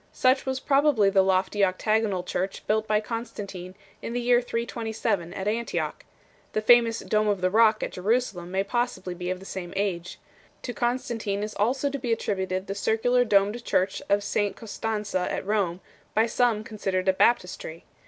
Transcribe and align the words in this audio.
Such 0.13 0.47
was 0.47 0.59
probably 0.59 1.11
the 1.11 1.21
lofty 1.21 1.63
octagonal 1.63 2.23
church 2.23 2.65
built 2.65 2.87
by 2.87 3.01
Constantine 3.01 3.75
in 4.01 4.13
the 4.13 4.19
year 4.19 4.41
327 4.41 5.31
at 5.35 5.47
Antioch 5.47 6.03
4. 6.05 6.07
The 6.53 6.61
famous 6.61 6.99
"Dome 7.01 7.27
of 7.27 7.41
the 7.41 7.51
Hock" 7.51 7.83
at 7.83 7.91
Jerusalem 7.91 8.49
may 8.49 8.63
possibly 8.63 9.13
be 9.13 9.29
of 9.29 9.39
the 9.39 9.45
same 9.45 9.71
age. 9.75 10.17
To 10.63 10.73
Constantine 10.73 11.43
is 11.43 11.53
also 11.53 11.91
to 11.91 11.99
be 11.99 12.11
attributed 12.11 12.65
the 12.65 12.73
circular 12.73 13.23
domed 13.23 13.63
church 13.63 14.01
of 14.09 14.23
Sta. 14.23 14.53
Costanza 14.53 15.31
at 15.31 15.45
Koine, 15.45 15.81
by 16.15 16.25
some 16.25 16.63
considered 16.63 17.07
a 17.07 17.13
baptistery. 17.13 17.83